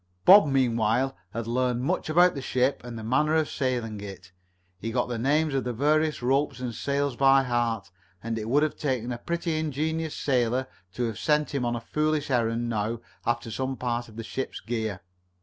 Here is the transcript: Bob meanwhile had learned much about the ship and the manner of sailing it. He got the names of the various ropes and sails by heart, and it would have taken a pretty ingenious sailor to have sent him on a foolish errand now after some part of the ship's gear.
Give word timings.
Bob 0.25 0.47
meanwhile 0.47 1.15
had 1.31 1.45
learned 1.45 1.83
much 1.83 2.09
about 2.09 2.33
the 2.33 2.41
ship 2.41 2.81
and 2.83 2.97
the 2.97 3.03
manner 3.03 3.35
of 3.35 3.47
sailing 3.47 4.01
it. 4.01 4.31
He 4.79 4.89
got 4.91 5.09
the 5.09 5.19
names 5.19 5.53
of 5.53 5.63
the 5.63 5.73
various 5.73 6.23
ropes 6.23 6.59
and 6.59 6.73
sails 6.73 7.15
by 7.15 7.43
heart, 7.43 7.91
and 8.23 8.39
it 8.39 8.49
would 8.49 8.63
have 8.63 8.75
taken 8.75 9.11
a 9.11 9.19
pretty 9.19 9.59
ingenious 9.59 10.15
sailor 10.15 10.65
to 10.93 11.03
have 11.03 11.19
sent 11.19 11.53
him 11.53 11.65
on 11.65 11.75
a 11.75 11.79
foolish 11.79 12.31
errand 12.31 12.67
now 12.67 12.99
after 13.27 13.51
some 13.51 13.77
part 13.77 14.09
of 14.09 14.15
the 14.15 14.23
ship's 14.23 14.59
gear. 14.59 15.01